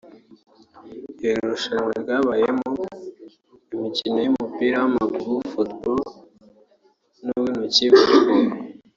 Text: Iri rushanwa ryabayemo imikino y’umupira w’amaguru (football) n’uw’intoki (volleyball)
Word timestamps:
Iri 1.23 1.35
rushanwa 1.51 1.91
ryabayemo 2.03 2.69
imikino 3.73 4.17
y’umupira 4.25 4.75
w’amaguru 4.79 5.33
(football) 5.53 6.01
n’uw’intoki 7.23 7.85
(volleyball) 7.93 8.49